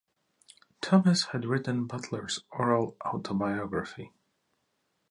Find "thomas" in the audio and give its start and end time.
0.81-1.25